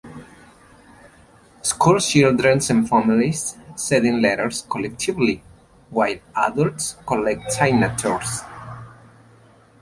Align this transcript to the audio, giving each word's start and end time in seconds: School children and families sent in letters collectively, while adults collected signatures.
School 1.61 1.99
children 1.99 2.59
and 2.71 2.89
families 2.89 3.55
sent 3.75 4.03
in 4.03 4.19
letters 4.19 4.65
collectively, 4.67 5.43
while 5.91 6.17
adults 6.35 6.95
collected 7.05 7.51
signatures. 7.51 8.41